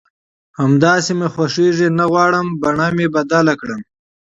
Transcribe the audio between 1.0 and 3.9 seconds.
مې خوښېږي او نه غواړم صورت مې بدل کړم